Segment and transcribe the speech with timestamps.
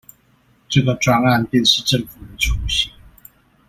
[0.67, 2.91] 這個專案便是政府的雛形